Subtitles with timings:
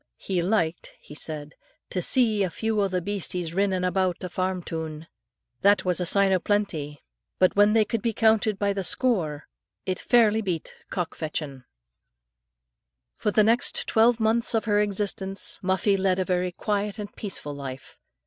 [0.17, 1.53] "He liked," he said,
[1.91, 5.05] "to see a few o' the beasties rinnin' aboot a farm toon.
[5.61, 7.03] That was a sign o' plenty;
[7.37, 9.47] but when they could be counted by the score,
[9.85, 11.65] it fairly beat cock fechtin."
[13.13, 17.53] For the next twelve months of her existence, Muffie led a very quiet and peaceful
[17.53, 17.99] life.